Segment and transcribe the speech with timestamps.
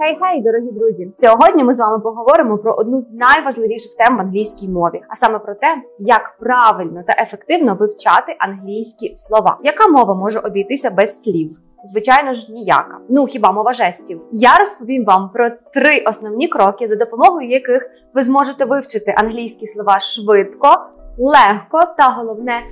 [0.00, 1.12] Хей-хей, дорогі друзі!
[1.16, 5.38] Сьогодні ми з вами поговоримо про одну з найважливіших тем в англійській мові, а саме
[5.38, 9.58] про те, як правильно та ефективно вивчати англійські слова.
[9.64, 11.50] Яка мова може обійтися без слів?
[11.84, 12.98] Звичайно ж, ніяка.
[13.08, 14.20] Ну хіба мова жестів?
[14.32, 20.00] Я розповім вам про три основні кроки, за допомогою яких ви зможете вивчити англійські слова
[20.00, 20.68] швидко,
[21.18, 22.62] легко та головне.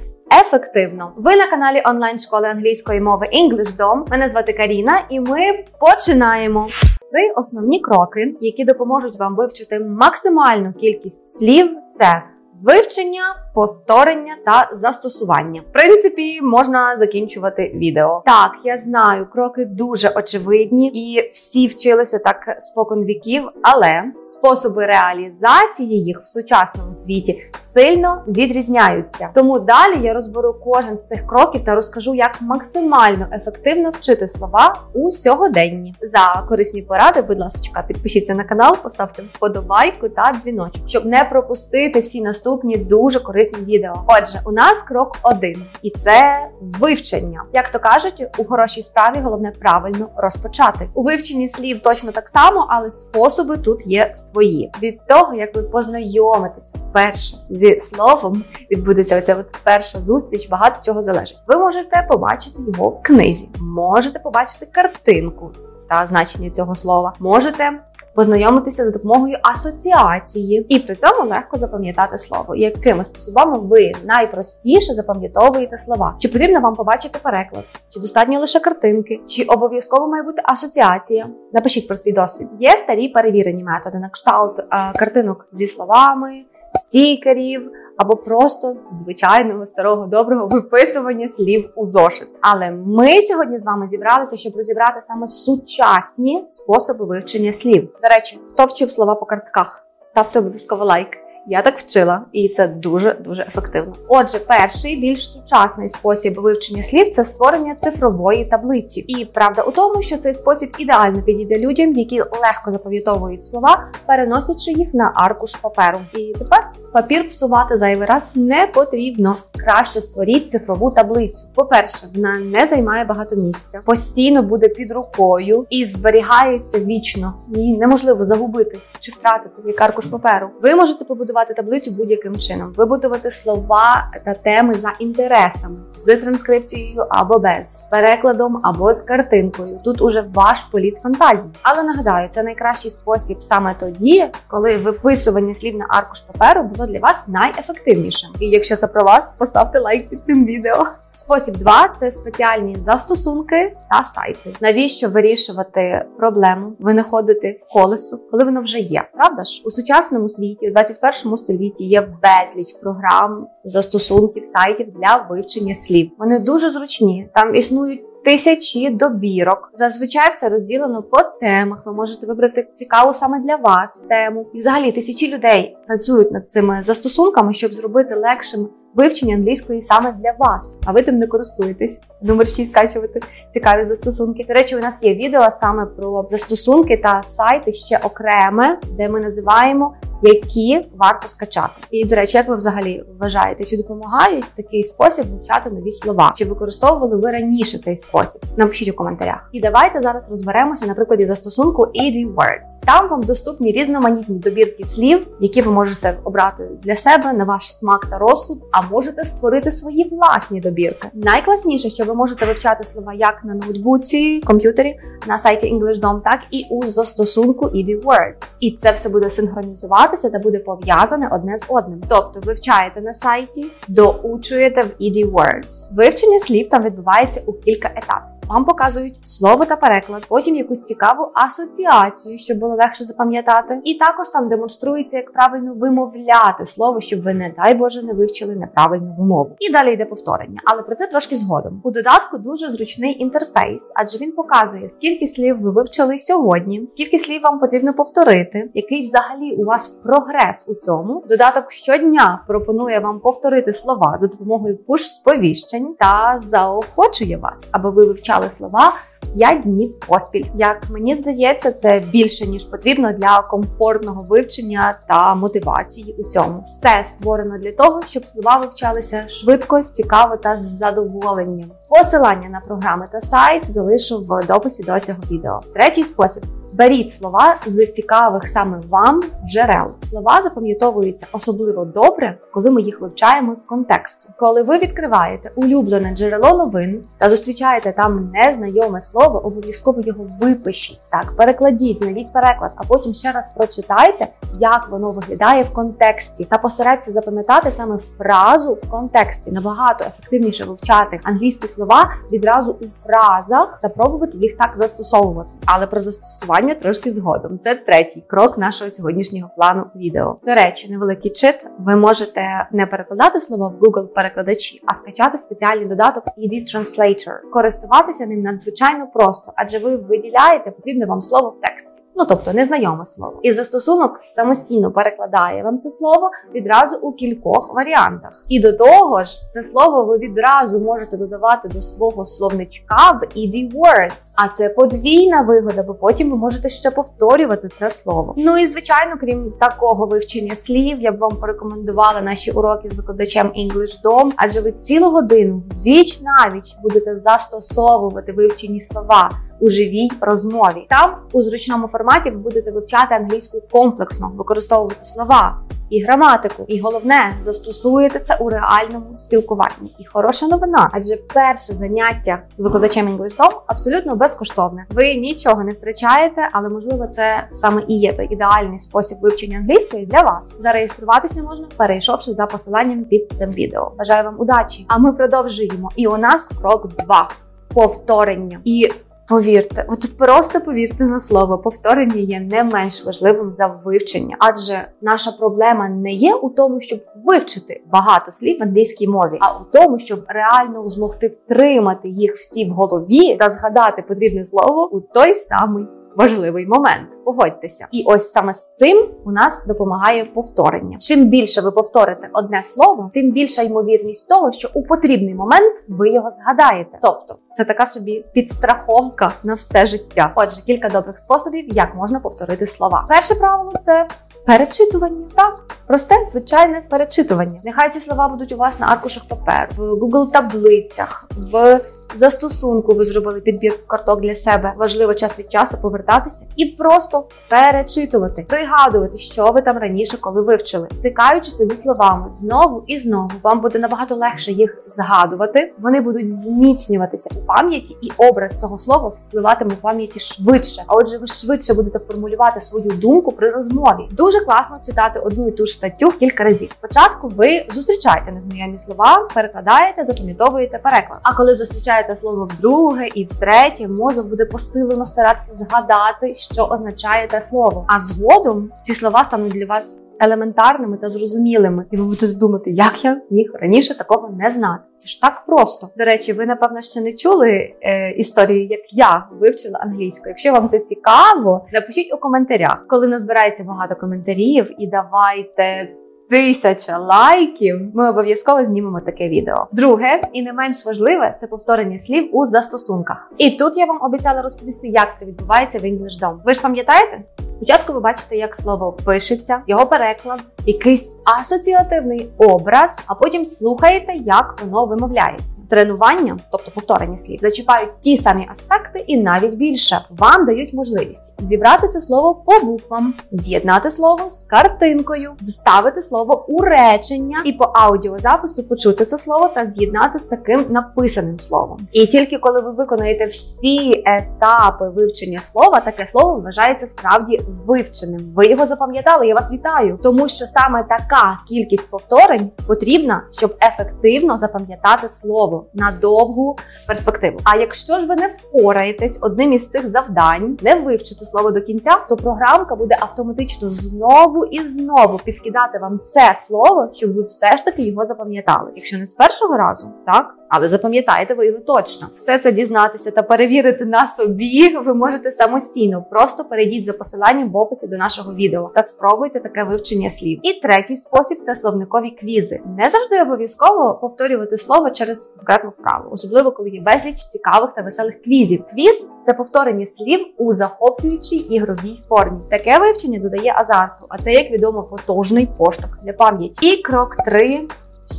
[0.40, 4.10] Ефективно, ви на каналі онлайн школи англійської мови EnglishDom.
[4.10, 6.66] Мене звати Каріна, і ми починаємо.
[7.12, 12.22] Три основні кроки, які допоможуть вам вивчити максимальну кількість слів, це
[12.62, 13.22] вивчення,
[13.58, 15.62] повторення та застосування.
[15.70, 18.22] В принципі, можна закінчувати відео.
[18.26, 26.04] Так, я знаю, кроки дуже очевидні, і всі вчилися так спокон віків, але способи реалізації
[26.04, 29.30] їх в сучасному світі сильно відрізняються.
[29.34, 34.76] Тому далі я розберу кожен з цих кроків та розкажу, як максимально ефективно вчити слова
[34.94, 35.94] у сьогоденні.
[36.02, 42.00] За корисні поради, будь ласка, підпишіться на канал, поставте вподобайку та дзвіночок, щоб не пропустити
[42.00, 44.04] всі наступні дуже корисні відео.
[44.06, 47.42] Отже, у нас крок один, і це вивчення.
[47.52, 50.88] Як то кажуть, у хорошій справі головне правильно розпочати.
[50.94, 54.72] У вивченні слів точно так само, але способи тут є свої.
[54.82, 61.02] Від того, як ви познайомитеся вперше зі словом, відбудеться оця от перша зустріч, багато чого
[61.02, 61.42] залежить.
[61.46, 65.50] Ви можете побачити його в книзі, можете побачити картинку
[65.88, 67.70] та значення цього слова, можете
[68.14, 72.56] познайомитися за допомогою асоціації, і при цьому легко запам'ятати слово.
[72.56, 76.16] Якими способами ви найпростіше запам'ятовуєте слова?
[76.18, 77.64] Чи потрібно вам побачити переклад?
[77.88, 79.20] Чи достатньо лише картинки?
[79.28, 81.26] Чи обов'язково має бути асоціація?
[81.52, 82.48] Напишіть про свій досвід.
[82.58, 90.06] Є старі перевірені методи на кшталт а, картинок зі словами, стікерів або просто звичайного старого
[90.06, 92.28] доброго виписування слів у зошит.
[92.40, 97.88] Але ми сьогодні з вами зібралися, щоб розібрати саме сучасні способи вивчення слів.
[98.02, 99.86] До речі, хто вчив слова по картках?
[100.04, 101.27] Ставте обов'язково лайк.
[101.50, 103.92] Я так вчила, і це дуже дуже ефективно.
[104.08, 109.00] Отже, перший більш сучасний спосіб вивчення слів це створення цифрової таблиці.
[109.00, 114.72] І правда у тому, що цей спосіб ідеально підійде людям, які легко запам'ятовують слова, переносячи
[114.72, 115.98] їх на аркуш паперу.
[116.14, 119.36] І тепер папір псувати зайвий раз не потрібно.
[119.64, 121.46] Краще створіть цифрову таблицю.
[121.54, 127.34] По-перше, вона не займає багато місця, постійно буде під рукою і зберігається вічно.
[127.54, 130.50] Її неможливо загубити чи втратити як аркуш паперу.
[130.62, 137.38] Ви можете побудувати таблицю будь-яким чином, вибудувати слова та теми за інтересами з транскрипцією або
[137.38, 139.80] без, з перекладом або з картинкою.
[139.84, 141.52] Тут уже ваш політ фантазії.
[141.62, 146.98] Але нагадаю, це найкращий спосіб саме тоді, коли виписування слів на аркуш паперу було для
[146.98, 148.30] вас найефективнішим.
[148.40, 150.86] І якщо це про вас, поставте лайк під цим відео.
[151.12, 154.54] Спосіб 2– це спеціальні застосунки та сайти.
[154.60, 159.08] Навіщо вирішувати проблему, винаходити колесо, коли воно вже є?
[159.14, 165.74] Правда ж у сучасному світі, у 21 столітті, є безліч програм, застосунків, сайтів для вивчення
[165.74, 166.10] слів.
[166.18, 167.28] Вони дуже зручні.
[167.34, 168.04] Там існують.
[168.24, 169.70] Тисячі добірок.
[169.72, 171.82] Зазвичай все розділено по темах.
[171.86, 174.46] Ви можете вибрати цікаву саме для вас тему.
[174.54, 180.34] І взагалі тисячі людей працюють над цими застосунками, щоб зробити легшим вивчення англійської саме для
[180.38, 180.80] вас.
[180.86, 182.00] А ви тим не користуєтесь.
[182.22, 183.20] Номер 6 скачувати
[183.52, 184.44] цікаві застосунки.
[184.48, 189.20] До речі, у нас є відео саме про застосунки та сайти ще окреме, де ми
[189.20, 189.94] називаємо.
[190.22, 195.70] Які варто скачати, і до речі, як ви взагалі вважаєте, чи допомагають такий спосіб вивчати
[195.70, 196.32] нові слова?
[196.36, 198.42] Чи використовували ви раніше цей спосіб?
[198.56, 199.48] Напишіть у коментарях.
[199.52, 202.86] І давайте зараз розберемося на прикладі застосунку Easy Words.
[202.86, 208.06] Там вам доступні різноманітні добірки слів, які ви можете обрати для себе на ваш смак
[208.10, 211.08] та розсуд, а можете створити свої власні добірки.
[211.14, 216.66] Найкласніше, що ви можете вивчати слова як на ноутбуці, комп'ютері, на сайті EnglishDom, так і
[216.70, 218.56] у застосунку ED Words.
[218.60, 222.02] І це все буде синхронізуватися та буде пов'язане одне з одним.
[222.08, 225.94] Тобто вивчаєте на сайті, доучуєте в ED Words.
[225.94, 228.37] Вивчення слів там відбувається у кілька етапів.
[228.48, 233.80] Вам показують слово та переклад, потім якусь цікаву асоціацію, щоб було легше запам'ятати.
[233.84, 238.56] І також там демонструється, як правильно вимовляти слово, щоб ви, не дай Боже, не вивчили
[238.56, 239.56] неправильну вимову.
[239.58, 241.80] І далі йде повторення, але про це трошки згодом.
[241.84, 247.42] У додатку дуже зручний інтерфейс, адже він показує, скільки слів ви вивчили сьогодні, скільки слів
[247.42, 251.24] вам потрібно повторити, який взагалі у вас прогрес у цьому.
[251.28, 258.37] Додаток щодня пропонує вам повторити слова за допомогою пуш-сповіщень та заохочує вас, аби ви вивчали
[258.50, 258.92] слова
[259.34, 260.44] 5 днів поспіль.
[260.54, 266.62] Як мені здається, це більше ніж потрібно для комфортного вивчення та мотивації у цьому.
[266.64, 271.70] Все створено для того, щоб слова вивчалися швидко, цікаво та з задоволенням.
[271.88, 275.60] Посилання на програми та сайт залишу в дописі до цього відео.
[275.74, 276.42] Третій спосіб
[276.78, 279.86] Беріть слова з цікавих саме вам джерел.
[280.02, 284.28] Слова запам'ятовуються особливо добре, коли ми їх вивчаємо з контексту.
[284.38, 291.00] Коли ви відкриваєте улюблене джерело новин та зустрічаєте там незнайоме слово, обов'язково його випишіть.
[291.10, 294.28] Так, перекладіть, знайдіть переклад, а потім ще раз прочитайте,
[294.58, 299.52] як воно виглядає в контексті, та постарайтеся запам'ятати саме фразу в контексті.
[299.52, 305.50] Набагато ефективніше вивчати англійські слова відразу у фразах та пробувати їх так застосовувати.
[305.66, 307.58] Але про застосування трошки згодом.
[307.58, 310.36] Це третій крок нашого сьогоднішнього плану відео.
[310.46, 311.66] До речі, невеликий чит.
[311.78, 317.50] Ви можете не перекладати слово в Google перекладачі, а скачати спеціальний додаток ED Translator.
[317.52, 322.02] Користуватися ним надзвичайно просто, адже ви виділяєте потрібне вам слово в тексті.
[322.16, 323.40] Ну тобто незнайоме слово.
[323.42, 328.44] І застосунок самостійно перекладає вам це слово відразу у кількох варіантах.
[328.48, 333.72] І до того ж, це слово ви відразу можете додавати до свого словничка в ED
[333.72, 334.32] Words.
[334.36, 338.34] А це подвійна вигода, бо потім ви можете ще повторювати це слово.
[338.36, 343.46] Ну і звичайно, крім такого вивчення слів, я б вам порекомендувала наші уроки з викладачем
[343.46, 350.86] EnglishDom, адже ви цілу годину віч навіч будете застосовувати вивчені слова у живій розмові.
[350.88, 355.58] Там у зручному форматі ви будете вивчати англійську комплексно, використовувати слова.
[355.90, 359.94] І граматику, і головне, застосуєте це у реальному спілкуванні.
[359.98, 364.86] І хороша новина, адже перше заняття викладачем English абсолютно безкоштовне.
[364.90, 370.06] Ви нічого не втрачаєте, але можливо це саме і є той ідеальний спосіб вивчення англійської
[370.06, 370.60] для вас.
[370.60, 373.92] Зареєструватися можна, перейшовши за посиланням під цим відео.
[373.98, 374.86] Бажаю вам удачі!
[374.88, 375.90] А ми продовжуємо.
[375.96, 377.30] І у нас крок 2.
[377.74, 378.60] повторення.
[378.64, 378.90] І
[379.28, 385.32] Повірте, от просто повірте на слово, повторення є не менш важливим за вивчення, адже наша
[385.32, 389.98] проблема не є у тому, щоб вивчити багато слів в англійській мові, а у тому,
[389.98, 395.84] щоб реально змогти втримати їх всі в голові та згадати потрібне слово у той самий
[396.16, 397.24] важливий момент.
[397.24, 400.98] Погодьтеся, і ось саме з цим у нас допомагає повторення.
[401.00, 406.10] Чим більше ви повторите одне слово, тим більша ймовірність того, що у потрібний момент ви
[406.10, 406.98] його згадаєте.
[407.02, 410.32] Тобто це така собі підстраховка на все життя.
[410.36, 413.06] Отже, кілька добрих способів, як можна повторити слова.
[413.08, 414.08] Перше правило це.
[414.46, 417.60] Перечитування так, просте, звичайне перечитування.
[417.64, 421.80] Нехай ці слова будуть у вас на аркушах паперу, в Google таблицях, в
[422.16, 424.72] застосунку ви зробили підбір карток для себе.
[424.76, 430.88] Важливо час від часу повертатися і просто перечитувати, пригадувати, що ви там раніше коли вивчили,
[430.90, 433.30] стикаючися зі словами знову і знову.
[433.42, 435.72] Вам буде набагато легше їх згадувати.
[435.78, 440.82] Вони будуть зміцнюватися у пам'яті, і образ цього слова вспливатиме в пам'яті швидше.
[440.86, 444.08] А отже, ви швидше будете формулювати свою думку при розмові.
[444.10, 446.70] Дуже класно читати одну і ту ж статтю кілька разів.
[446.72, 451.18] Спочатку ви зустрічаєте незнайомі слова, перекладаєте, запам'ятовуєте переклад.
[451.22, 457.28] А коли зустрічаєте вивчаєте слово вдруге і втретє, мозок буде посилено старатися згадати, що означає
[457.28, 457.84] те слово.
[457.88, 463.04] А згодом ці слова стануть для вас елементарними та зрозумілими, і ви будете думати, як
[463.04, 464.82] я міг раніше такого не знати.
[464.98, 465.88] Це ж так просто.
[465.96, 470.28] До речі, ви напевно ще не чули е, історію, як я вивчила англійську.
[470.28, 475.88] Якщо вам це цікаво, напишіть у коментарях, коли назбирається багато коментарів, і давайте
[476.28, 479.66] тисяча лайків, ми обов'язково знімемо таке відео.
[479.72, 483.32] Друге, і не менш важливе, це повторення слів у застосунках.
[483.38, 486.36] І тут я вам обіцяла розповісти, як це відбувається в EnglishDom.
[486.44, 487.20] Ви ж пам'ятаєте?
[487.56, 494.60] Спочатку ви бачите, як слово пишеться, його переклад, якийсь асоціативний образ, а потім слухаєте, як
[494.64, 495.62] воно вимовляється.
[495.70, 501.88] Тренування, тобто повторення слів, зачіпають ті самі аспекти, і навіть більше вам дають можливість зібрати
[501.88, 508.64] це слово по буквам, з'єднати слово з картинкою, вставити слово у речення і по аудіозапису
[508.64, 511.78] почути це слово та з'єднати з таким написаним словом.
[511.92, 518.20] І тільки коли ви виконаєте всі етапи вивчення слова, таке слово вважається справді вивченим.
[518.34, 519.26] Ви його запам'ятали.
[519.26, 525.92] Я вас вітаю, тому що саме така кількість повторень потрібна, щоб ефективно запам'ятати слово на
[525.92, 527.38] довгу перспективу.
[527.44, 531.96] А якщо ж ви не впораєтесь одним із цих завдань, не вивчите слово до кінця,
[532.08, 537.64] то програмка буде автоматично знову і знову підкидати вам це слово, щоб ви все ж
[537.64, 538.72] таки його запам'ятали.
[538.76, 542.08] Якщо не з першого разу, так але запам'ятаєте ви його точно.
[542.14, 544.76] Все це дізнатися та перевірити на собі.
[544.76, 546.04] Ви можете самостійно.
[546.10, 550.40] Просто перейдіть за посиланням в описі до нашого відео та спробуйте таке вивчення слів.
[550.42, 552.60] І третій спосіб це словникові квізи.
[552.78, 558.22] Не завжди обов'язково повторювати слово через конкретну вправу, особливо коли є безліч цікавих та веселих
[558.22, 558.64] квізів.
[558.72, 562.38] Квіз це повторення слів у захоплюючій ігровій формі.
[562.50, 566.66] Таке вивчення додає азарту, а це як відомо потужний поштовх для пам'яті.
[566.66, 567.68] І крок 3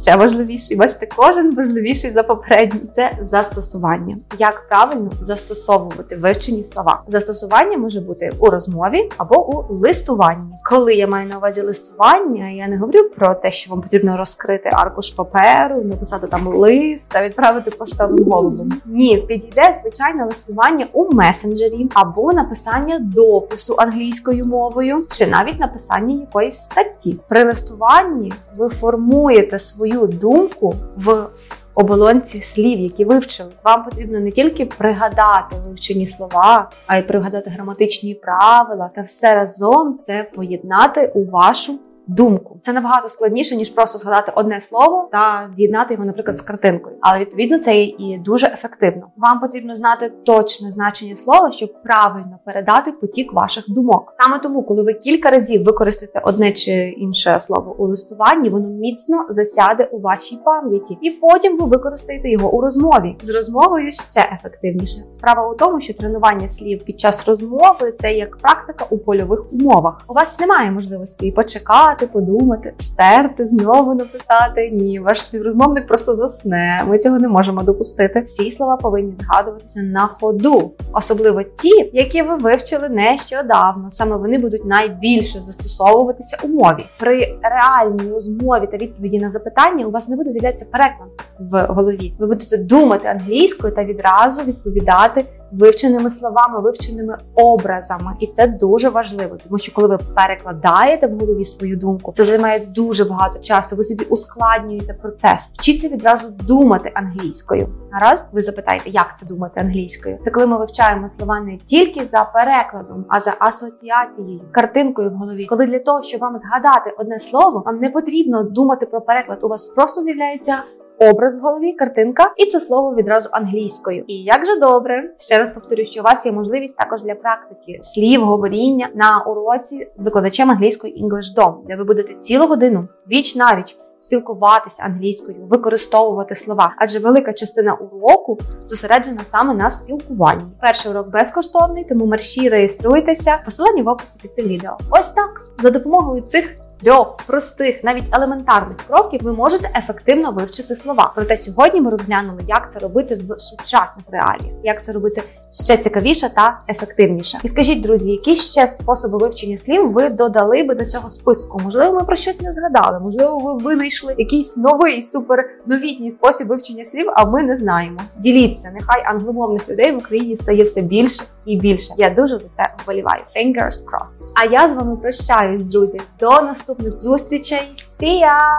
[0.02, 0.78] ще важливіший.
[0.78, 2.82] Бачите, кожен важливіший за попередній.
[2.96, 4.18] Це застосування.
[4.38, 7.04] Як правильно застосовувати вивчені слова?
[7.08, 10.54] Застосування може бути у розмові або у листуванні.
[10.70, 14.70] Коли я маю на увазі листування, я не говорю про те, що вам потрібно розкрити
[14.74, 18.72] аркуш паперу, написати там лист та відправити поштовим голубом.
[18.86, 26.58] Ні, підійде звичайне листування у месенджері або написання допису англійською мовою, чи навіть написання якоїсь
[26.58, 27.20] статті.
[27.28, 31.28] При листуванні ви формуєте свою думку в
[31.76, 33.50] оболонці слів, які вивчили.
[33.64, 39.98] Вам потрібно не тільки пригадати вивчені слова, а й пригадати граматичні правила та все разом
[39.98, 41.80] це поєднати у вашу
[42.10, 42.58] думку.
[42.62, 46.96] Це набагато складніше ніж просто згадати одне слово та з'єднати його, наприклад, з картинкою.
[47.02, 49.08] Але відповідно це і дуже ефективно.
[49.18, 54.10] Вам потрібно знати точне значення слова, щоб правильно передати потік ваших думок.
[54.12, 59.26] Саме тому, коли ви кілька разів використаєте одне чи інше слово у листуванні, воно міцно
[59.30, 63.16] засяде у вашій пам'яті, і потім ви використаєте його у розмові.
[63.22, 64.98] З розмовою ще ефективніше.
[65.14, 70.02] Справа у тому, що тренування слів під час розмови це як практика у польових умовах.
[70.08, 74.70] У вас немає можливості почекати почитати, подумати, стерти, знову написати.
[74.72, 76.84] Ні, ваш співрозмовник просто засне.
[76.88, 78.22] Ми цього не можемо допустити.
[78.22, 83.92] Всі слова повинні згадуватися на ходу, особливо ті, які ви вивчили нещодавно.
[83.92, 86.86] Саме вони будуть найбільше застосовуватися у мові.
[87.00, 92.14] При реальній розмові та відповіді на запитання у вас не буде з'являтися переклад в голові.
[92.20, 99.38] Ви будете думати англійською та відразу відповідати вивченими словами, вивченими образами, і це дуже важливо,
[99.44, 103.76] тому що коли ви перекладаєте в голові свою думку, це займає дуже багато часу.
[103.76, 105.50] Ви собі ускладнюєте процес.
[105.54, 107.70] Вчіться відразу думати англійською.
[107.92, 110.18] Гаразд, ви запитаєте, як це думати англійською?
[110.24, 115.46] Це коли ми вивчаємо слова не тільки за перекладом, а за асоціацією, картинкою в голові.
[115.46, 119.40] Коли для того, щоб вам згадати одне слово, вам не потрібно думати про переклад.
[119.42, 120.56] У вас просто з'являється
[121.00, 124.04] образ в голові, картинка, і це слово відразу англійською.
[124.08, 127.80] І як же добре, ще раз повторю, що у вас є можливість також для практики
[127.82, 133.36] слів, говоріння на уроці з викладачем англійської English Dom, де ви будете цілу годину віч
[133.36, 140.44] на віч Спілкуватися англійською, використовувати слова, адже велика частина уроку зосереджена саме на спілкуванні.
[140.62, 143.38] Перший урок безкоштовний, тому мерщі реєструйтеся.
[143.46, 144.78] Посилання в описі під цим відео.
[144.92, 151.12] Ось так за допомогою цих трьох простих, навіть елементарних кроків ви можете ефективно вивчити слова.
[151.16, 156.30] Проте сьогодні ми розглянули, як це робити в сучасних реаліях, як це робити ще цікавіше
[156.36, 157.40] та ефективніше.
[157.44, 161.60] І скажіть, друзі, які ще способи вивчення слів ви додали би до цього списку?
[161.64, 167.08] Можливо, ми про щось не згадали, можливо, ви винайшли якийсь новий суперновітній спосіб вивчення слів,
[167.16, 168.00] а ми не знаємо.
[168.18, 171.94] Діліться, нехай англомовних людей в Україні стає все більше і більше.
[171.98, 173.22] Я дуже за це вболіваю.
[173.36, 174.32] Fingers crossed.
[174.36, 176.02] А я з вами прощаюсь, друзі.
[176.20, 177.62] До наступних зустрічей.
[178.02, 178.58] See ya!